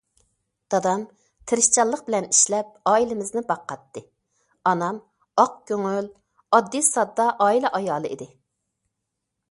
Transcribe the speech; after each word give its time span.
دادام 0.73 1.01
تىرىشچانلىق 1.49 1.99
بىلەن 2.07 2.27
ئىشلەپ 2.29 2.71
ئائىلىمىزنى 2.91 3.43
باقاتتى، 3.51 4.03
ئانام 4.71 4.99
ئاق 5.43 5.53
كۆڭۈل، 5.73 6.09
ئاددىي- 6.57 6.87
سادا 6.89 7.29
ئائىلە 7.47 7.73
ئايالى 7.81 8.15
ئىدى. 8.17 8.29